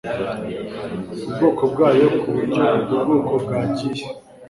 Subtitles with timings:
[1.27, 4.05] ubwoko bwayo ku buryo ubwo bwoko bwagiye